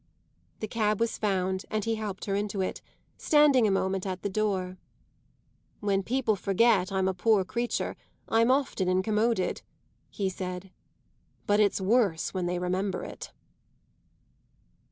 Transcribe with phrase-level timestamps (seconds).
[0.61, 2.81] The cab was found, and he helped her into it,
[3.19, 4.79] standing a moment at the door.
[5.79, 7.95] "When people forget I'm a poor creature
[8.27, 9.61] I'm often incommoded,"
[10.09, 10.71] he said.
[11.45, 13.31] "But it's worse when they remember it!"